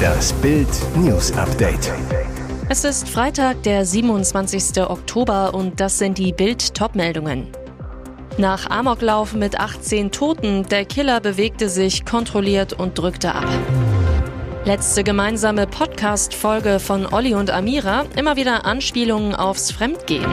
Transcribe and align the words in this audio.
Das 0.00 0.32
Bild 0.34 0.68
News 0.96 1.32
Update. 1.32 1.92
Es 2.68 2.84
ist 2.84 3.08
Freitag, 3.08 3.62
der 3.64 3.84
27. 3.84 4.82
Oktober 4.82 5.54
und 5.54 5.80
das 5.80 5.98
sind 5.98 6.18
die 6.18 6.32
Bild 6.32 6.74
Topmeldungen. 6.74 7.48
Nach 8.38 8.70
Amoklauf 8.70 9.34
mit 9.34 9.58
18 9.58 10.10
Toten, 10.12 10.62
der 10.64 10.84
Killer 10.84 11.20
bewegte 11.20 11.68
sich 11.68 12.04
kontrolliert 12.04 12.72
und 12.72 12.98
drückte 12.98 13.34
ab. 13.34 13.48
Letzte 14.64 15.04
gemeinsame 15.04 15.66
Podcast-Folge 15.66 16.80
von 16.80 17.06
Olli 17.12 17.34
und 17.34 17.50
Amira, 17.50 18.04
immer 18.16 18.36
wieder 18.36 18.64
Anspielungen 18.66 19.34
aufs 19.34 19.70
Fremdgehen. 19.70 20.30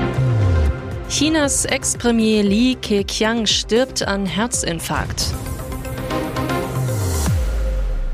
Chinas 1.10 1.66
Ex-Premier 1.66 2.44
Li 2.44 2.76
Keqiang 2.76 3.46
stirbt 3.46 4.08
an 4.08 4.26
Herzinfarkt. 4.26 5.34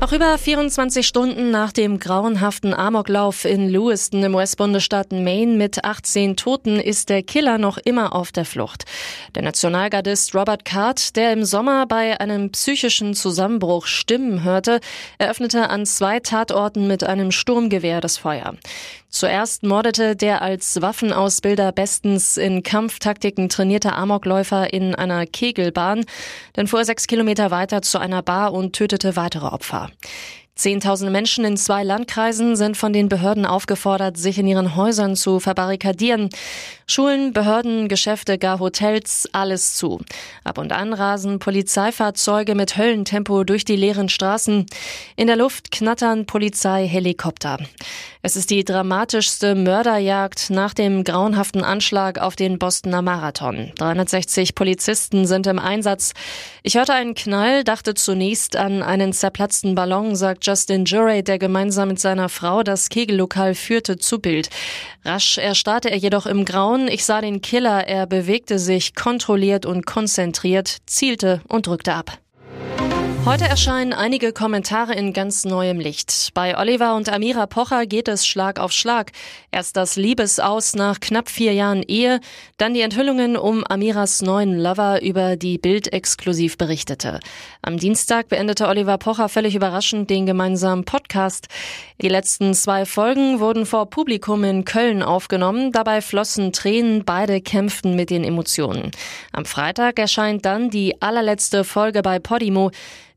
Auch 0.04 0.12
über 0.12 0.36
24 0.36 1.06
Stunden 1.06 1.50
nach 1.50 1.72
dem 1.72 1.98
grauenhaften 1.98 2.74
Amoklauf 2.74 3.46
in 3.46 3.70
Lewiston 3.70 4.22
im 4.22 4.34
US-Bundesstaat 4.34 5.12
Maine 5.12 5.56
mit 5.56 5.82
18 5.82 6.36
Toten 6.36 6.78
ist 6.78 7.08
der 7.08 7.22
Killer 7.22 7.56
noch 7.56 7.78
immer 7.78 8.14
auf 8.14 8.30
der 8.30 8.44
Flucht. 8.44 8.84
Der 9.34 9.40
Nationalgardist 9.40 10.34
Robert 10.34 10.66
Card, 10.66 11.16
der 11.16 11.32
im 11.32 11.46
Sommer 11.46 11.86
bei 11.86 12.20
einem 12.20 12.50
psychischen 12.50 13.14
Zusammenbruch 13.14 13.86
Stimmen 13.86 14.44
hörte, 14.44 14.80
eröffnete 15.16 15.70
an 15.70 15.86
zwei 15.86 16.20
Tatorten 16.20 16.86
mit 16.86 17.02
einem 17.02 17.30
Sturmgewehr 17.30 18.02
das 18.02 18.18
Feuer. 18.18 18.56
Zuerst 19.14 19.62
mordete 19.62 20.16
der 20.16 20.42
als 20.42 20.82
Waffenausbilder 20.82 21.70
bestens 21.70 22.36
in 22.36 22.64
Kampftaktiken 22.64 23.48
trainierte 23.48 23.92
Amokläufer 23.92 24.72
in 24.72 24.96
einer 24.96 25.24
Kegelbahn, 25.24 26.04
dann 26.54 26.66
fuhr 26.66 26.80
er 26.80 26.84
sechs 26.84 27.06
Kilometer 27.06 27.52
weiter 27.52 27.80
zu 27.80 28.00
einer 28.00 28.22
Bar 28.22 28.52
und 28.52 28.72
tötete 28.72 29.14
weitere 29.14 29.46
Opfer. 29.46 29.88
Zehntausende 30.56 31.12
Menschen 31.12 31.44
in 31.44 31.56
zwei 31.56 31.82
Landkreisen 31.82 32.54
sind 32.54 32.76
von 32.76 32.92
den 32.92 33.08
Behörden 33.08 33.44
aufgefordert, 33.44 34.16
sich 34.16 34.38
in 34.38 34.46
ihren 34.46 34.76
Häusern 34.76 35.14
zu 35.14 35.40
verbarrikadieren. 35.40 36.30
Schulen, 36.86 37.32
Behörden, 37.32 37.88
Geschäfte, 37.88 38.38
gar 38.38 38.60
Hotels, 38.60 39.28
alles 39.32 39.76
zu. 39.76 40.00
Ab 40.44 40.58
und 40.58 40.72
an 40.72 40.92
rasen 40.92 41.40
Polizeifahrzeuge 41.40 42.54
mit 42.54 42.76
Höllentempo 42.76 43.42
durch 43.42 43.64
die 43.64 43.74
leeren 43.74 44.08
Straßen. 44.08 44.66
In 45.16 45.26
der 45.26 45.36
Luft 45.36 45.72
knattern 45.72 46.26
Polizeihelikopter. 46.26 47.58
Es 48.26 48.36
ist 48.36 48.48
die 48.48 48.64
dramatischste 48.64 49.54
Mörderjagd 49.54 50.48
nach 50.48 50.72
dem 50.72 51.04
grauenhaften 51.04 51.62
Anschlag 51.62 52.18
auf 52.18 52.36
den 52.36 52.58
Bostoner 52.58 53.02
Marathon. 53.02 53.70
360 53.76 54.54
Polizisten 54.54 55.26
sind 55.26 55.46
im 55.46 55.58
Einsatz. 55.58 56.14
Ich 56.62 56.78
hörte 56.78 56.94
einen 56.94 57.14
Knall, 57.14 57.64
dachte 57.64 57.92
zunächst 57.92 58.56
an 58.56 58.82
einen 58.82 59.12
zerplatzten 59.12 59.74
Ballon, 59.74 60.16
sagt 60.16 60.46
Justin 60.46 60.86
Juray, 60.86 61.22
der 61.22 61.38
gemeinsam 61.38 61.88
mit 61.88 62.00
seiner 62.00 62.30
Frau 62.30 62.62
das 62.62 62.88
Kegellokal 62.88 63.54
führte, 63.54 63.98
zu 63.98 64.18
Bild. 64.18 64.48
Rasch 65.04 65.36
erstarrte 65.36 65.90
er 65.90 65.98
jedoch 65.98 66.24
im 66.24 66.46
Grauen. 66.46 66.88
Ich 66.88 67.04
sah 67.04 67.20
den 67.20 67.42
Killer. 67.42 67.86
Er 67.86 68.06
bewegte 68.06 68.58
sich 68.58 68.94
kontrolliert 68.94 69.66
und 69.66 69.84
konzentriert, 69.84 70.78
zielte 70.86 71.42
und 71.46 71.66
drückte 71.66 71.92
ab. 71.92 72.23
Heute 73.26 73.44
erscheinen 73.44 73.94
einige 73.94 74.34
Kommentare 74.34 74.94
in 74.94 75.14
ganz 75.14 75.46
neuem 75.46 75.80
Licht. 75.80 76.28
Bei 76.34 76.58
Oliver 76.58 76.94
und 76.94 77.10
Amira 77.10 77.46
Pocher 77.46 77.86
geht 77.86 78.06
es 78.06 78.26
Schlag 78.26 78.60
auf 78.60 78.70
Schlag. 78.70 79.12
Erst 79.50 79.78
das 79.78 79.96
Liebesaus 79.96 80.74
nach 80.74 81.00
knapp 81.00 81.30
vier 81.30 81.54
Jahren 81.54 81.82
Ehe, 81.82 82.20
dann 82.58 82.74
die 82.74 82.82
Enthüllungen 82.82 83.38
um 83.38 83.64
Amiras 83.66 84.20
neuen 84.20 84.58
Lover, 84.58 85.00
über 85.00 85.36
die 85.36 85.56
Bild 85.56 85.90
exklusiv 85.90 86.58
berichtete. 86.58 87.18
Am 87.62 87.78
Dienstag 87.78 88.28
beendete 88.28 88.68
Oliver 88.68 88.98
Pocher 88.98 89.30
völlig 89.30 89.54
überraschend 89.54 90.10
den 90.10 90.26
gemeinsamen 90.26 90.84
Podcast. 90.84 91.48
Die 92.02 92.08
letzten 92.08 92.52
zwei 92.52 92.84
Folgen 92.84 93.40
wurden 93.40 93.64
vor 93.64 93.88
Publikum 93.88 94.44
in 94.44 94.66
Köln 94.66 95.02
aufgenommen. 95.02 95.72
Dabei 95.72 96.02
flossen 96.02 96.52
Tränen, 96.52 97.06
beide 97.06 97.40
kämpften 97.40 97.96
mit 97.96 98.10
den 98.10 98.22
Emotionen. 98.22 98.90
Am 99.32 99.46
Freitag 99.46 99.98
erscheint 99.98 100.44
dann 100.44 100.68
die 100.68 101.00
allerletzte 101.00 101.64
Folge 101.64 102.02
bei 102.02 102.18
Podimo. 102.18 102.70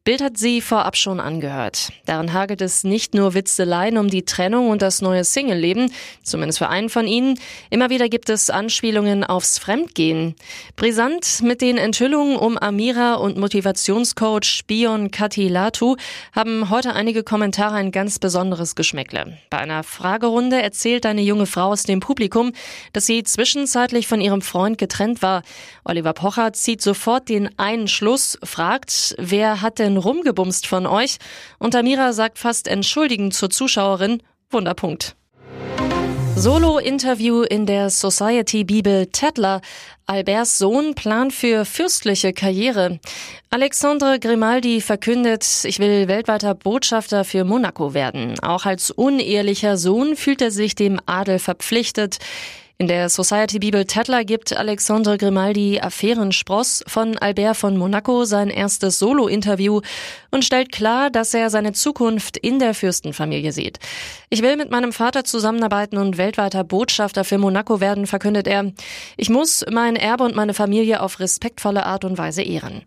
Bild 0.07 0.21
hat 0.21 0.37
sie 0.37 0.61
vorab 0.61 0.95
schon 0.95 1.19
angehört. 1.19 1.91
Darin 2.05 2.31
hagelt 2.31 2.61
es 2.61 2.85
nicht 2.85 3.13
nur 3.13 3.33
Witzeleien 3.33 3.97
um 3.97 4.09
die 4.09 4.23
Trennung 4.23 4.69
und 4.69 4.81
das 4.81 5.01
neue 5.01 5.25
Single-Leben, 5.25 5.91
zumindest 6.23 6.59
für 6.59 6.69
einen 6.69 6.87
von 6.87 7.07
ihnen. 7.07 7.37
Immer 7.69 7.89
wieder 7.89 8.07
gibt 8.07 8.29
es 8.29 8.49
Anspielungen 8.49 9.25
aufs 9.25 9.59
Fremdgehen. 9.59 10.35
Brisant 10.77 11.41
mit 11.41 11.59
den 11.59 11.77
Enthüllungen 11.77 12.37
um 12.37 12.57
Amira 12.57 13.15
und 13.15 13.35
Motivationscoach 13.35 14.63
Bion 14.65 15.11
Katilatu 15.11 15.97
haben 16.31 16.69
heute 16.69 16.93
einige 16.93 17.23
Kommentare 17.23 17.75
ein 17.75 17.91
ganz 17.91 18.17
besonderes 18.17 18.75
Geschmäckle. 18.75 19.37
Bei 19.49 19.57
einer 19.57 19.83
Fragerunde 19.83 20.61
erzählt 20.61 21.05
eine 21.05 21.19
junge 21.19 21.47
Frau 21.47 21.71
aus 21.71 21.83
dem 21.83 21.99
Publikum, 21.99 22.53
dass 22.93 23.07
sie 23.07 23.23
zwischenzeitlich 23.23 24.07
von 24.07 24.21
ihrem 24.21 24.41
Freund 24.41 24.77
getrennt 24.77 25.21
war. 25.21 25.43
Oliver 25.83 26.13
Pocher 26.13 26.53
zieht 26.53 26.81
sofort 26.81 27.27
den 27.27 27.49
einen 27.59 27.89
Schluss, 27.89 28.39
fragt, 28.41 29.13
wer 29.17 29.61
hat 29.61 29.79
denn 29.79 29.96
rumgebumst 29.97 30.67
von 30.67 30.85
euch? 30.85 31.17
Und 31.59 31.75
Amira 31.75 32.13
sagt 32.13 32.39
fast 32.39 32.67
entschuldigend 32.67 33.33
zur 33.33 33.49
Zuschauerin, 33.49 34.23
Wunderpunkt. 34.49 35.17
Solo-Interview 36.37 37.41
in 37.41 37.65
der 37.65 37.89
Society-Bibel 37.89 39.07
Tedler. 39.07 39.61
Alberts 40.05 40.59
Sohn 40.59 40.93
plant 40.93 41.33
für 41.33 41.65
fürstliche 41.65 42.31
Karriere. 42.31 42.99
Alexandre 43.49 44.19
Grimaldi 44.19 44.81
verkündet, 44.81 45.43
ich 45.63 45.79
will 45.79 46.07
weltweiter 46.07 46.53
Botschafter 46.53 47.25
für 47.25 47.43
Monaco 47.43 47.95
werden. 47.95 48.39
Auch 48.41 48.67
als 48.67 48.91
unehelicher 48.91 49.77
Sohn 49.77 50.15
fühlt 50.15 50.43
er 50.43 50.51
sich 50.51 50.75
dem 50.75 50.99
Adel 51.07 51.39
verpflichtet. 51.39 52.19
In 52.79 52.87
der 52.87 53.09
Society 53.09 53.57
Bibel 53.57 53.85
Tedler 53.85 54.23
gibt 54.23 54.55
Alexandre 54.55 55.17
Grimaldi 55.17 55.79
Affärenspross 55.81 56.83
von 56.85 57.17
Albert 57.17 57.57
von 57.57 57.75
Monaco 57.75 58.23
sein 58.23 58.51
erstes 58.51 58.99
Solo-Interview 58.99 59.81
und 60.29 60.45
stellt 60.45 60.71
klar, 60.71 61.09
dass 61.09 61.33
er 61.33 61.49
seine 61.49 61.73
Zukunft 61.73 62.37
in 62.37 62.59
der 62.59 62.75
Fürstenfamilie 62.75 63.51
sieht. 63.51 63.79
Ich 64.29 64.43
will 64.43 64.57
mit 64.57 64.69
meinem 64.69 64.93
Vater 64.93 65.23
zusammenarbeiten 65.23 65.97
und 65.97 66.19
weltweiter 66.19 66.63
Botschafter 66.63 67.23
für 67.23 67.39
Monaco 67.39 67.79
werden, 67.79 68.05
verkündet 68.05 68.45
er. 68.45 68.71
Ich 69.15 69.31
muss 69.31 69.65
mein 69.71 69.95
Erbe 69.95 70.25
und 70.25 70.35
meine 70.35 70.53
Familie 70.53 71.01
auf 71.01 71.19
respektvolle 71.19 71.83
Art 71.83 72.05
und 72.05 72.19
Weise 72.19 72.43
ehren. 72.43 72.83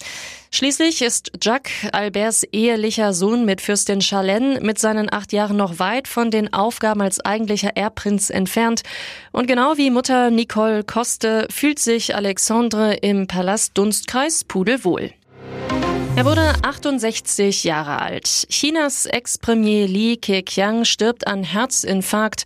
Schließlich 0.52 1.00
ist 1.02 1.30
Jacques 1.40 1.88
Alberts 1.92 2.42
ehelicher 2.42 3.12
Sohn 3.12 3.44
mit 3.44 3.60
Fürstin 3.60 4.00
Charlene 4.00 4.60
mit 4.60 4.80
seinen 4.80 5.12
acht 5.12 5.32
Jahren 5.32 5.56
noch 5.56 5.78
weit 5.78 6.08
von 6.08 6.32
den 6.32 6.52
Aufgaben 6.52 7.02
als 7.02 7.20
eigentlicher 7.20 7.76
Erbprinz 7.76 8.30
entfernt. 8.30 8.82
Und 9.30 9.46
genau 9.46 9.76
wie 9.80 9.88
Mutter 9.88 10.30
Nicole 10.30 10.84
Koste 10.84 11.48
fühlt 11.48 11.78
sich 11.78 12.14
Alexandre 12.14 12.92
im 12.96 13.26
Palast 13.26 13.78
Dunstkreis 13.78 14.44
pudelwohl. 14.44 15.10
Er 16.16 16.26
wurde 16.26 16.52
68 16.62 17.64
Jahre 17.64 18.02
alt. 18.02 18.46
Chinas 18.50 19.06
Ex-Premier 19.06 19.86
Li 19.86 20.18
Keqiang 20.18 20.84
stirbt 20.84 21.26
an 21.26 21.44
Herzinfarkt. 21.44 22.44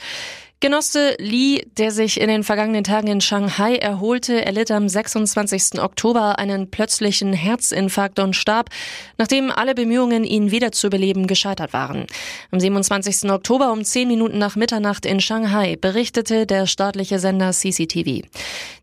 Genosse 0.64 1.14
Li, 1.19 1.66
der 1.76 1.91
sich 1.91 2.19
in 2.19 2.28
den 2.28 2.42
vergangenen 2.42 2.84
Tagen 2.84 3.08
in 3.08 3.20
Shanghai 3.20 3.76
erholte, 3.76 4.47
erlitt 4.47 4.70
am 4.70 4.88
26. 4.88 5.78
Oktober 5.78 6.38
einen 6.38 6.70
plötzlichen 6.70 7.34
Herzinfarkt 7.34 8.19
und 8.19 8.34
starb, 8.34 8.70
nachdem 9.19 9.50
alle 9.50 9.74
Bemühungen, 9.74 10.24
ihn 10.24 10.50
wiederzubeleben, 10.53 11.26
gescheitert 11.26 11.74
waren. 11.74 12.06
Am 12.50 12.60
27. 12.60 13.30
Oktober 13.30 13.72
um 13.72 13.84
10 13.84 14.08
Minuten 14.08 14.38
nach 14.38 14.56
Mitternacht 14.56 15.04
in 15.04 15.20
Shanghai 15.20 15.76
berichtete 15.76 16.47
der 16.47 16.66
staatliche 16.66 17.19
Sender 17.19 17.50
CCTV. 17.50 18.22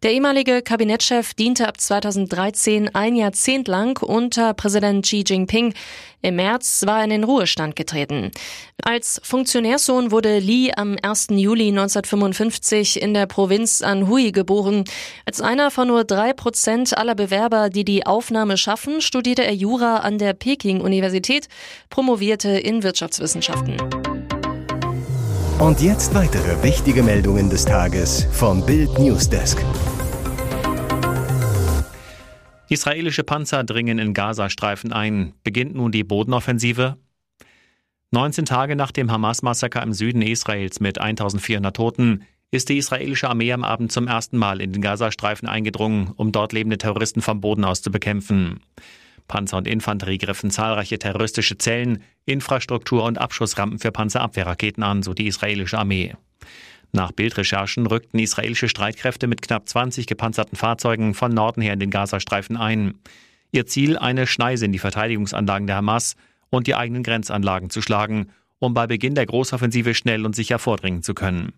Der 0.03 0.11
ehemalige 0.11 0.61
Kabinettschef 0.61 1.33
diente 1.33 1.67
ab 1.67 1.81
2013 1.81 2.93
ein 2.93 3.15
Jahrzehnt 3.15 3.67
lang 3.67 3.99
unter 4.03 4.53
Präsident 4.53 5.03
Xi 5.03 5.23
Jinping. 5.25 5.73
Im 6.21 6.35
März 6.35 6.83
war 6.85 6.99
er 6.99 7.03
in 7.05 7.09
den 7.09 7.23
Ruhestand 7.23 7.75
getreten. 7.75 8.31
Als 8.83 9.19
Funktionärssohn 9.23 10.11
wurde 10.11 10.39
Li 10.39 10.71
am 10.75 10.97
1. 11.01 11.27
Juli 11.31 11.69
1955 11.69 13.01
in 13.01 13.13
der 13.13 13.25
Provinz 13.25 13.81
Anhui 13.81 14.31
geboren. 14.31 14.83
Als 15.25 15.41
einer 15.41 15.71
von 15.71 15.87
nur 15.87 16.03
drei 16.03 16.33
Prozent 16.33 16.97
aller 16.97 17.15
Bewerber, 17.15 17.69
die 17.69 17.85
die 17.85 18.05
Aufnahme 18.05 18.57
schaffen, 18.57 19.01
studierte 19.01 19.43
er 19.43 19.53
Jura 19.53 19.97
an 19.97 20.17
der 20.17 20.33
Peking-Universität, 20.33 21.47
promovierte 21.89 22.49
in 22.49 22.83
Wirtschaftswissenschaften. 22.83 23.77
Und 25.59 25.79
jetzt 25.79 26.15
weitere 26.15 26.63
wichtige 26.63 27.03
Meldungen 27.03 27.49
des 27.49 27.65
Tages 27.65 28.25
vom 28.31 28.65
Bild 28.65 28.97
Newsdesk. 28.97 29.63
Israelische 32.71 33.25
Panzer 33.25 33.65
dringen 33.65 33.99
in 33.99 34.13
Gazastreifen 34.13 34.93
ein. 34.93 35.33
Beginnt 35.43 35.75
nun 35.75 35.91
die 35.91 36.05
Bodenoffensive? 36.05 36.95
19 38.11 38.45
Tage 38.45 38.77
nach 38.77 38.91
dem 38.91 39.11
Hamas-Massaker 39.11 39.83
im 39.83 39.91
Süden 39.91 40.21
Israels 40.21 40.79
mit 40.79 40.97
1400 40.97 41.75
Toten 41.75 42.23
ist 42.49 42.69
die 42.69 42.77
israelische 42.77 43.29
Armee 43.29 43.51
am 43.51 43.65
Abend 43.65 43.91
zum 43.91 44.07
ersten 44.07 44.37
Mal 44.37 44.61
in 44.61 44.71
den 44.71 44.81
Gazastreifen 44.81 45.49
eingedrungen, 45.49 46.13
um 46.15 46.31
dort 46.31 46.53
lebende 46.53 46.77
Terroristen 46.77 47.21
vom 47.21 47.41
Boden 47.41 47.65
aus 47.65 47.81
zu 47.81 47.91
bekämpfen. 47.91 48.61
Panzer 49.27 49.57
und 49.57 49.67
Infanterie 49.67 50.17
griffen 50.17 50.49
zahlreiche 50.49 50.97
terroristische 50.97 51.57
Zellen, 51.57 52.01
Infrastruktur 52.23 53.03
und 53.03 53.17
Abschussrampen 53.17 53.79
für 53.79 53.91
Panzerabwehrraketen 53.91 54.81
an, 54.81 55.03
so 55.03 55.13
die 55.13 55.27
israelische 55.27 55.77
Armee. 55.77 56.15
Nach 56.93 57.11
Bildrecherchen 57.11 57.87
rückten 57.87 58.19
israelische 58.19 58.67
Streitkräfte 58.67 59.27
mit 59.27 59.41
knapp 59.41 59.67
20 59.67 60.07
gepanzerten 60.07 60.57
Fahrzeugen 60.57 61.13
von 61.13 61.33
Norden 61.33 61.61
her 61.61 61.73
in 61.73 61.79
den 61.79 61.89
Gazastreifen 61.89 62.57
ein. 62.57 62.95
Ihr 63.51 63.65
Ziel 63.65 63.97
eine 63.97 64.27
Schneise 64.27 64.65
in 64.65 64.73
die 64.73 64.79
Verteidigungsanlagen 64.79 65.67
der 65.67 65.77
Hamas 65.77 66.15
und 66.49 66.67
die 66.67 66.75
eigenen 66.75 67.03
Grenzanlagen 67.03 67.69
zu 67.69 67.81
schlagen, 67.81 68.27
um 68.59 68.73
bei 68.73 68.87
Beginn 68.87 69.15
der 69.15 69.25
Großoffensive 69.25 69.95
schnell 69.95 70.25
und 70.25 70.35
sicher 70.35 70.59
vordringen 70.59 71.01
zu 71.01 71.13
können. 71.13 71.53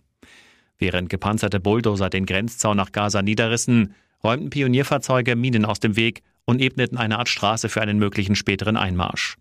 Während 0.78 1.10
gepanzerte 1.10 1.60
Bulldozer 1.60 2.10
den 2.10 2.26
Grenzzaun 2.26 2.78
nach 2.78 2.92
Gaza 2.92 3.22
niederrissen, 3.22 3.96
räumten 4.24 4.50
Pionierfahrzeuge 4.50 5.36
Minen 5.36 5.66
aus 5.66 5.80
dem 5.80 5.96
Weg 5.96 6.22
und 6.46 6.62
ebneten 6.62 6.98
eine 6.98 7.20
Art 7.20 7.30
Straße 7.30 7.70
für 7.70 7.82
einen 7.82 8.00
möglichen 8.00 8.36
späteren 8.36 8.78
Einmarsch. 8.78 9.38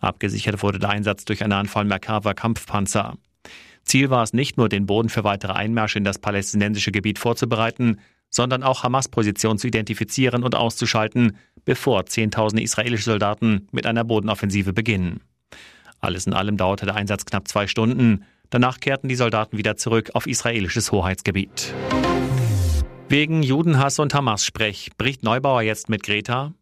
Abgesichert 0.00 0.62
wurde 0.62 0.78
der 0.78 0.90
Einsatz 0.90 1.24
durch 1.24 1.42
eine 1.42 1.56
Anfall 1.56 1.84
Merkava 1.84 2.34
Kampfpanzer. 2.34 3.16
Ziel 3.84 4.10
war 4.10 4.22
es 4.22 4.32
nicht 4.32 4.56
nur, 4.56 4.68
den 4.68 4.86
Boden 4.86 5.08
für 5.08 5.24
weitere 5.24 5.52
Einmärsche 5.52 5.98
in 5.98 6.04
das 6.04 6.18
palästinensische 6.18 6.92
Gebiet 6.92 7.18
vorzubereiten, 7.18 7.98
sondern 8.30 8.62
auch 8.62 8.82
Hamas-Positionen 8.82 9.58
zu 9.58 9.68
identifizieren 9.68 10.42
und 10.42 10.54
auszuschalten, 10.54 11.36
bevor 11.64 12.06
Zehntausende 12.06 12.62
israelische 12.62 13.04
Soldaten 13.04 13.68
mit 13.70 13.86
einer 13.86 14.04
Bodenoffensive 14.04 14.72
beginnen. 14.72 15.20
Alles 16.00 16.26
in 16.26 16.34
allem 16.34 16.56
dauerte 16.56 16.84
der 16.84 16.96
Einsatz 16.96 17.24
knapp 17.24 17.48
zwei 17.48 17.66
Stunden. 17.66 18.24
Danach 18.50 18.80
kehrten 18.80 19.08
die 19.08 19.14
Soldaten 19.14 19.56
wieder 19.56 19.76
zurück 19.76 20.10
auf 20.14 20.26
israelisches 20.26 20.92
Hoheitsgebiet. 20.92 21.72
Wegen 23.08 23.42
Judenhass 23.42 23.98
und 23.98 24.14
Hamas-Sprech 24.14 24.90
bricht 24.98 25.22
Neubauer 25.22 25.62
jetzt 25.62 25.88
mit 25.88 26.02
Greta. 26.02 26.52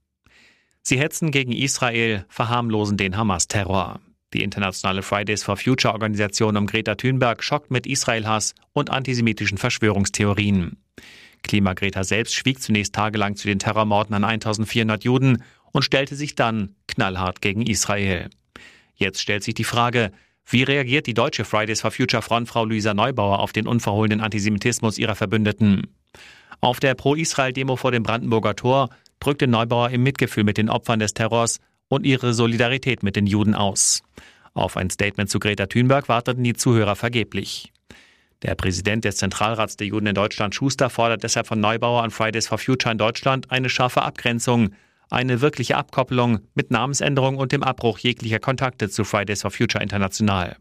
Sie 0.82 0.98
hetzen 0.98 1.30
gegen 1.30 1.52
Israel, 1.52 2.26
verharmlosen 2.28 2.96
den 2.96 3.16
Hamas-Terror. 3.16 4.00
Die 4.34 4.42
internationale 4.42 5.02
Fridays 5.02 5.44
for 5.44 5.56
Future 5.56 5.92
Organisation 5.92 6.56
um 6.56 6.66
Greta 6.66 6.94
Thunberg 6.94 7.42
schockt 7.42 7.70
mit 7.70 7.86
Israel-Hass 7.86 8.54
und 8.72 8.90
antisemitischen 8.90 9.58
Verschwörungstheorien. 9.58 10.78
Klimagreta 11.42 12.04
selbst 12.04 12.34
schwieg 12.34 12.62
zunächst 12.62 12.94
tagelang 12.94 13.36
zu 13.36 13.48
den 13.48 13.58
Terrormorden 13.58 14.14
an 14.14 14.24
1400 14.24 15.04
Juden 15.04 15.42
und 15.72 15.82
stellte 15.82 16.14
sich 16.14 16.34
dann 16.34 16.76
knallhart 16.86 17.40
gegen 17.40 17.62
Israel. 17.62 18.30
Jetzt 18.94 19.20
stellt 19.20 19.42
sich 19.42 19.54
die 19.54 19.64
Frage, 19.64 20.12
wie 20.46 20.62
reagiert 20.62 21.06
die 21.06 21.14
deutsche 21.14 21.44
Fridays 21.44 21.80
for 21.80 21.90
Future 21.90 22.22
Frontfrau 22.22 22.64
Luisa 22.64 22.94
Neubauer 22.94 23.40
auf 23.40 23.52
den 23.52 23.66
unverhohlenen 23.66 24.20
Antisemitismus 24.20 24.98
ihrer 24.98 25.14
Verbündeten? 25.14 25.88
Auf 26.60 26.78
der 26.78 26.94
Pro-Israel-Demo 26.94 27.76
vor 27.76 27.90
dem 27.90 28.02
Brandenburger 28.02 28.54
Tor 28.54 28.90
drückte 29.20 29.46
Neubauer 29.46 29.90
im 29.90 30.02
Mitgefühl 30.02 30.44
mit 30.44 30.58
den 30.58 30.68
Opfern 30.68 31.00
des 31.00 31.14
Terrors 31.14 31.58
und 31.92 32.06
ihre 32.06 32.32
Solidarität 32.32 33.02
mit 33.02 33.16
den 33.16 33.26
Juden 33.26 33.54
aus. 33.54 34.02
Auf 34.54 34.78
ein 34.78 34.88
Statement 34.88 35.28
zu 35.28 35.38
Greta 35.38 35.66
Thunberg 35.66 36.08
warteten 36.08 36.42
die 36.42 36.54
Zuhörer 36.54 36.96
vergeblich. 36.96 37.70
Der 38.40 38.54
Präsident 38.54 39.04
des 39.04 39.16
Zentralrats 39.16 39.76
der 39.76 39.88
Juden 39.88 40.06
in 40.06 40.14
Deutschland, 40.14 40.54
Schuster, 40.54 40.88
fordert 40.88 41.22
deshalb 41.22 41.46
von 41.46 41.60
Neubauer 41.60 42.02
an 42.02 42.10
Fridays 42.10 42.48
for 42.48 42.56
Future 42.56 42.92
in 42.92 42.96
Deutschland 42.96 43.50
eine 43.50 43.68
scharfe 43.68 44.00
Abgrenzung, 44.00 44.70
eine 45.10 45.42
wirkliche 45.42 45.76
Abkopplung 45.76 46.40
mit 46.54 46.70
Namensänderung 46.70 47.36
und 47.36 47.52
dem 47.52 47.62
Abbruch 47.62 47.98
jeglicher 47.98 48.38
Kontakte 48.38 48.88
zu 48.88 49.04
Fridays 49.04 49.42
for 49.42 49.50
Future 49.50 49.82
International. 49.82 50.56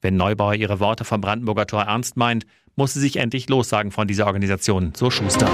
Wenn 0.00 0.16
Neubauer 0.16 0.54
ihre 0.54 0.80
Worte 0.80 1.04
vom 1.04 1.20
Brandenburger 1.20 1.68
Tor 1.68 1.84
ernst 1.84 2.16
meint, 2.16 2.46
muss 2.74 2.94
sie 2.94 3.00
sich 3.00 3.18
endlich 3.18 3.48
lossagen 3.48 3.92
von 3.92 4.08
dieser 4.08 4.26
Organisation, 4.26 4.92
so 4.96 5.08
Schuster. 5.08 5.48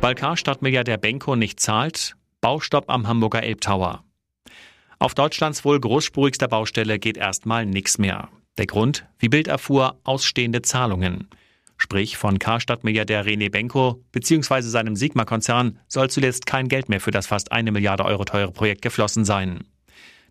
Weil 0.00 0.14
Karstadt-Milliardär 0.14 0.98
Benko 0.98 1.34
nicht 1.34 1.58
zahlt, 1.58 2.14
Baustopp 2.40 2.88
am 2.88 3.08
Hamburger 3.08 3.42
Elbtower. 3.42 4.04
Auf 5.00 5.14
Deutschlands 5.14 5.64
wohl 5.64 5.80
großspurigster 5.80 6.46
Baustelle 6.46 6.98
geht 6.98 7.16
erstmal 7.16 7.64
nichts 7.64 7.96
mehr. 7.96 8.28
Der 8.58 8.66
Grund, 8.66 9.06
wie 9.18 9.30
Bild 9.30 9.48
erfuhr, 9.48 9.98
ausstehende 10.04 10.60
Zahlungen. 10.60 11.30
Sprich, 11.78 12.18
von 12.18 12.38
Karstadt-Milliardär 12.38 13.24
René 13.24 13.50
Benko 13.50 14.04
bzw. 14.12 14.60
seinem 14.60 14.96
Sigma-Konzern 14.96 15.78
soll 15.88 16.10
zuletzt 16.10 16.44
kein 16.44 16.68
Geld 16.68 16.90
mehr 16.90 17.00
für 17.00 17.12
das 17.12 17.26
fast 17.26 17.50
eine 17.50 17.72
Milliarde 17.72 18.04
Euro 18.04 18.26
teure 18.26 18.52
Projekt 18.52 18.82
geflossen 18.82 19.24
sein. 19.24 19.64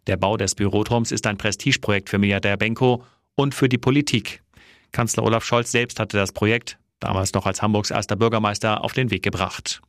Der 0.06 0.18
Bau 0.18 0.38
des 0.38 0.54
Büroturms 0.54 1.12
ist 1.12 1.26
ein 1.26 1.38
Prestigeprojekt 1.38 2.08
für 2.08 2.20
Milliardär 2.20 2.56
Benko 2.56 3.04
und 3.34 3.56
für 3.56 3.70
die 3.70 3.80
Politik. 3.80 4.44
Kanzler 4.92 5.24
Olaf 5.24 5.44
Scholz 5.44 5.72
selbst 5.72 6.00
hatte 6.00 6.18
das 6.18 6.32
Projekt, 6.32 6.78
damals 7.00 7.34
noch 7.34 7.48
als 7.48 7.64
Hamburgs 7.64 7.90
erster 7.90 8.16
Bürgermeister, 8.16 8.84
auf 8.84 8.94
den 8.94 9.10
Weg 9.10 9.24
gebracht. 9.24 9.82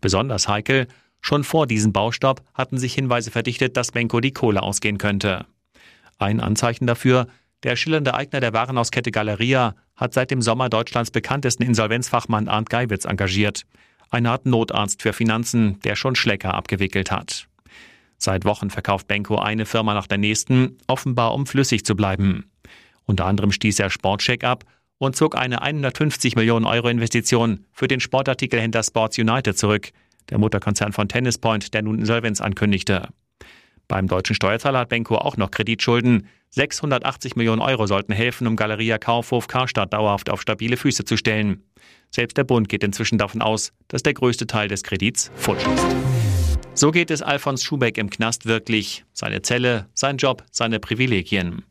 Besonders 0.00 0.46
heikel, 0.46 0.86
schon 1.24 1.42
vor 1.42 1.66
diesem 1.66 1.92
Baustopp 1.92 2.42
hatten 2.52 2.76
sich 2.76 2.94
Hinweise 2.94 3.30
verdichtet, 3.30 3.76
dass 3.76 3.92
Benko 3.92 4.20
die 4.20 4.32
Kohle 4.32 4.62
ausgehen 4.62 4.98
könnte. 4.98 5.46
Ein 6.18 6.38
Anzeichen 6.38 6.86
dafür, 6.86 7.28
der 7.62 7.76
schillernde 7.76 8.12
Eigner 8.12 8.40
der 8.40 8.52
Warenhauskette 8.52 9.10
Galeria 9.10 9.74
hat 9.96 10.12
seit 10.12 10.30
dem 10.30 10.42
Sommer 10.42 10.68
Deutschlands 10.68 11.10
bekanntesten 11.10 11.62
Insolvenzfachmann 11.62 12.46
Arndt 12.46 12.68
Geiwitz 12.68 13.06
engagiert. 13.06 13.64
Eine 14.10 14.30
Art 14.30 14.44
Notarzt 14.44 15.00
für 15.00 15.14
Finanzen, 15.14 15.80
der 15.80 15.96
schon 15.96 16.14
Schlecker 16.14 16.52
abgewickelt 16.52 17.10
hat. 17.10 17.48
Seit 18.18 18.44
Wochen 18.44 18.68
verkauft 18.68 19.08
Benko 19.08 19.36
eine 19.38 19.64
Firma 19.64 19.94
nach 19.94 20.06
der 20.06 20.18
nächsten, 20.18 20.76
offenbar 20.86 21.32
um 21.32 21.46
flüssig 21.46 21.86
zu 21.86 21.96
bleiben. 21.96 22.50
Unter 23.06 23.24
anderem 23.24 23.50
stieß 23.50 23.80
er 23.80 23.88
Sportcheck 23.88 24.44
ab 24.44 24.64
und 24.98 25.16
zog 25.16 25.36
eine 25.36 25.62
150 25.62 26.36
Millionen 26.36 26.66
Euro 26.66 26.88
Investition 26.88 27.64
für 27.72 27.88
den 27.88 28.00
Sportartikelhändler 28.00 28.82
Sports 28.82 29.18
United 29.18 29.56
zurück, 29.56 29.90
der 30.30 30.38
Mutterkonzern 30.38 30.92
von 30.92 31.08
Tennis 31.08 31.38
Point, 31.38 31.74
der 31.74 31.82
nun 31.82 31.98
Insolvenz 31.98 32.40
ankündigte. 32.40 33.08
Beim 33.88 34.06
deutschen 34.06 34.34
Steuerzahler 34.34 34.80
hat 34.80 34.88
Benko 34.88 35.16
auch 35.16 35.36
noch 35.36 35.50
Kreditschulden. 35.50 36.28
680 36.50 37.36
Millionen 37.36 37.60
Euro 37.60 37.86
sollten 37.86 38.12
helfen, 38.12 38.46
um 38.46 38.56
Galeria 38.56 38.98
Kaufhof 38.98 39.46
Karstadt 39.46 39.92
dauerhaft 39.92 40.30
auf 40.30 40.40
stabile 40.40 40.76
Füße 40.76 41.04
zu 41.04 41.16
stellen. 41.16 41.62
Selbst 42.10 42.36
der 42.36 42.44
Bund 42.44 42.68
geht 42.68 42.84
inzwischen 42.84 43.18
davon 43.18 43.42
aus, 43.42 43.72
dass 43.88 44.02
der 44.02 44.14
größte 44.14 44.46
Teil 44.46 44.68
des 44.68 44.84
Kredits 44.84 45.30
futsch 45.36 45.66
ist. 45.66 45.86
So 46.74 46.90
geht 46.90 47.10
es 47.10 47.22
Alfons 47.22 47.62
Schubeck 47.62 47.98
im 47.98 48.10
Knast 48.10 48.46
wirklich. 48.46 49.04
Seine 49.12 49.42
Zelle, 49.42 49.88
sein 49.94 50.16
Job, 50.16 50.44
seine 50.50 50.80
Privilegien. 50.80 51.64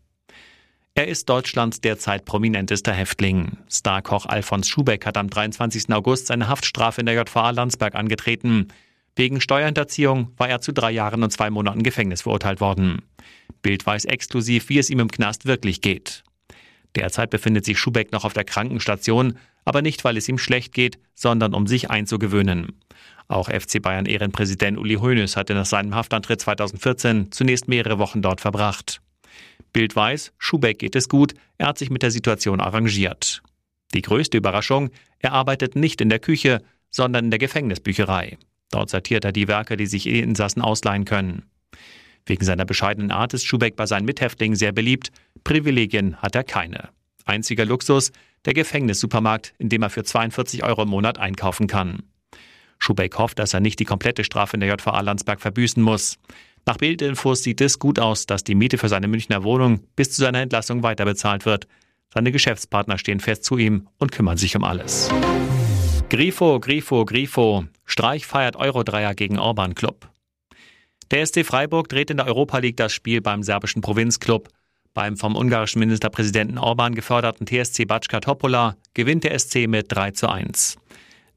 Er 0.95 1.07
ist 1.07 1.28
Deutschlands 1.28 1.81
derzeit 1.81 2.24
prominentester 2.24 2.94
Häftling. 2.94 3.57
Starkoch 3.68 4.28
Alfons 4.28 4.69
Schubeck 4.69 5.07
hat 5.07 5.18
am 5.18 5.28
23. 5.28 5.92
August 5.92 6.28
seine 6.28 6.48
Haftstrafe 6.48 7.01
in 7.01 7.07
der 7.07 7.16
JVA 7.16 7.50
Landsberg 7.50 7.95
angetreten. 7.95 8.68
Wegen 9.16 9.42
Steuerhinterziehung 9.42 10.31
war 10.38 10.50
er 10.50 10.62
zu 10.62 10.72
drei 10.72 10.92
Jahren 10.92 11.24
und 11.24 11.31
zwei 11.31 11.50
Monaten 11.50 11.81
Gefängnis 11.81 12.22
verurteilt 12.22 12.62
worden. 12.62 13.01
Bild 13.63 13.84
weiß 13.84 14.06
exklusiv, 14.06 14.69
wie 14.69 14.78
es 14.78 14.92
ihm 14.92 15.00
im 15.00 15.10
Knast 15.10 15.47
wirklich 15.47 15.81
geht. 15.81 16.23
Derzeit 16.95 17.31
befindet 17.31 17.66
sich 17.66 17.80
Schubeck 17.80 18.12
noch 18.12 18.23
auf 18.23 18.33
der 18.33 18.44
Krankenstation, 18.44 19.40
aber 19.66 19.81
nicht, 19.81 20.04
weil 20.04 20.16
es 20.16 20.30
ihm 20.30 20.38
schlecht 20.38 20.76
geht, 20.76 21.00
sondern 21.16 21.56
um 21.56 21.66
sich 21.66 21.90
einzugewöhnen. 21.90 22.80
Auch 23.28 23.50
FC 23.50 23.81
Bayern 23.81 24.06
Ehrenpräsident 24.06 24.78
Uli 24.78 24.95
Hoeneß 24.95 25.38
hatte 25.38 25.56
nach 25.56 25.66
seinem 25.66 25.95
Haftantritt 25.95 26.42
2014 26.42 27.31
zunächst 27.31 27.68
mehrere 27.68 27.97
Wochen 27.97 28.21
dort 28.21 28.42
verbracht. 28.42 29.02
Bild 29.71 29.95
weiß, 29.95 30.33
Schubeck 30.37 30.80
geht 30.80 30.95
es 30.95 31.09
gut, 31.09 31.33
er 31.57 31.68
hat 31.68 31.78
sich 31.78 31.90
mit 31.90 32.04
der 32.04 32.11
Situation 32.11 32.61
arrangiert. 32.61 33.42
Die 33.94 34.02
größte 34.02 34.37
Überraschung, 34.37 34.90
er 35.19 35.33
arbeitet 35.33 35.75
nicht 35.75 36.02
in 36.02 36.09
der 36.09 36.19
Küche, 36.19 36.61
sondern 36.90 37.25
in 37.25 37.31
der 37.31 37.40
Gefängnisbücherei. 37.40 38.37
Dort 38.69 38.90
sortiert 38.90 39.25
er 39.25 39.31
die 39.31 39.47
Werke, 39.47 39.78
die 39.78 39.85
sich 39.85 40.07
Insassen 40.07 40.61
ausleihen 40.61 41.06
können. 41.06 41.44
Wegen 42.25 42.45
seiner 42.45 42.66
bescheidenen 42.66 43.11
Art 43.11 43.33
ist 43.33 43.45
Schubeck 43.45 43.75
bei 43.75 43.85
seinen 43.85 44.06
Mithäftlingen 44.06 44.56
sehr 44.56 44.71
beliebt. 44.71 45.11
Privilegien 45.44 46.16
hat 46.18 46.35
er 46.35 46.44
keine. 46.44 46.90
Einziger 47.25 47.66
Luxus, 47.66 48.11
der 48.45 48.54
Gefängnissupermarkt, 48.54 49.54
in 49.57 49.69
dem 49.69 49.83
er 49.83 49.90
für 49.90 50.04
42 50.04 50.63
Euro 50.63 50.83
im 50.83 50.90
Monat 50.90 51.18
einkaufen 51.18 51.68
kann. 51.68 52.04
Schubeck 52.80 53.18
hofft, 53.18 53.40
dass 53.40 53.54
er 53.54 53.61
nicht 53.61 53.80
die 53.80 53.85
komplette 53.85 54.23
Strafe 54.23 54.57
in 54.57 54.59
der 54.59 54.69
JVA 54.69 54.99
Landsberg 55.02 55.40
verbüßen 55.40 55.81
muss. 55.81 56.18
Nach 56.65 56.77
Bildinfos 56.77 57.43
sieht 57.43 57.59
es 57.59 57.77
gut 57.77 57.99
aus, 57.99 58.25
dass 58.25 58.43
die 58.43 58.55
Miete 58.55 58.77
für 58.77 58.87
seine 58.87 59.09
Münchner 59.09 59.43
Wohnung 59.43 59.81
bis 59.95 60.11
zu 60.11 60.21
seiner 60.21 60.39
Entlassung 60.39 60.81
weiter 60.81 61.03
bezahlt 61.03 61.45
wird. 61.45 61.67
Seine 62.13 62.31
Geschäftspartner 62.31 62.97
stehen 62.97 63.19
fest 63.19 63.43
zu 63.43 63.57
ihm 63.57 63.87
und 63.97 64.11
kümmern 64.11 64.37
sich 64.37 64.55
um 64.55 64.63
alles. 64.63 65.09
Grifo, 66.09 66.59
Grifo, 66.59 67.05
Grifo. 67.05 67.65
Streich 67.85 68.25
feiert 68.25 68.55
Euro-Dreier 68.55 69.13
gegen 69.13 69.39
Orban 69.39 69.75
Club. 69.75 70.09
Der 71.11 71.25
SC 71.25 71.45
Freiburg 71.45 71.89
dreht 71.89 72.09
in 72.11 72.17
der 72.17 72.27
Europa 72.27 72.59
League 72.59 72.77
das 72.77 72.93
Spiel 72.93 73.19
beim 73.19 73.43
serbischen 73.43 73.81
Provinzclub. 73.81 74.47
Beim 74.93 75.17
vom 75.17 75.35
ungarischen 75.35 75.79
Ministerpräsidenten 75.79 76.57
Orban 76.57 76.95
geförderten 76.95 77.45
TSC 77.45 77.85
Batschka 77.85 78.19
Topola 78.21 78.77
gewinnt 78.93 79.23
der 79.23 79.37
SC 79.37 79.67
mit 79.67 79.91
3 79.91 80.11
zu 80.11 80.29
1. 80.29 80.77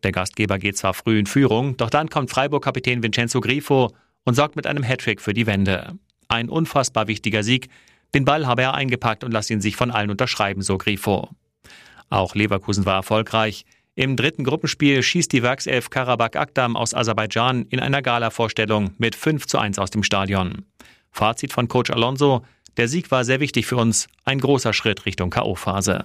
Der 0.03 0.13
Gastgeber 0.13 0.59
geht 0.59 0.77
zwar 0.77 0.95
früh 0.95 1.19
in 1.19 1.27
Führung, 1.27 1.77
doch 1.79 1.91
dann 1.91 2.11
kommt 2.11 2.31
Freiburg-Kapitän 2.31 3.03
Vincenzo 3.03 3.41
Grifo 3.41 3.93
und 4.27 4.35
sorgt 4.35 4.57
mit 4.57 4.67
einem 4.67 4.83
Hattrick 4.83 5.23
für 5.23 5.33
die 5.33 5.47
Wende. 5.47 5.95
Ein 6.29 6.51
unfassbar 6.51 7.09
wichtiger 7.09 7.43
Sieg. 7.43 7.69
Den 8.15 8.27
Ball 8.27 8.47
habe 8.47 8.63
er 8.63 8.75
eingepackt 8.75 9.25
und 9.25 9.33
lasse 9.33 9.55
ihn 9.55 9.63
sich 9.63 9.77
von 9.77 9.91
allen 9.91 10.11
unterschreiben, 10.11 10.61
so 10.61 10.77
Grifo. 10.77 11.31
Auch 12.11 12.35
Leverkusen 12.35 12.85
war 12.85 12.97
erfolgreich. 12.97 13.65
Im 13.95 14.17
dritten 14.17 14.45
Gruppenspiel 14.45 15.03
schießt 15.03 15.33
die 15.33 15.43
Werkself 15.43 15.89
Karabakh 15.89 16.39
Akdam 16.39 16.77
aus 16.77 16.93
Aserbaidschan 16.93 17.67
in 17.71 17.81
einer 17.81 18.03
Gala-Vorstellung 18.03 18.91
mit 18.99 19.15
5 19.15 19.47
zu 19.47 19.59
1 19.59 19.79
aus 19.79 19.91
dem 19.91 20.03
Stadion. 20.03 20.67
Fazit 21.11 21.53
von 21.53 21.67
Coach 21.69 21.91
Alonso, 21.91 22.45
der 22.77 22.89
Sieg 22.89 23.11
war 23.11 23.25
sehr 23.25 23.41
wichtig 23.41 23.65
für 23.67 23.77
uns, 23.77 24.09
ein 24.25 24.39
großer 24.39 24.75
Schritt 24.75 25.07
Richtung 25.07 25.31
K.O.-Phase. 25.31 26.05